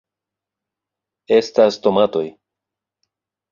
estas 1.37 1.79
tomatoj 1.85 2.25